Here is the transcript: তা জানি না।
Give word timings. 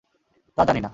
তা 0.57 0.61
জানি 0.65 0.81
না। 0.81 0.89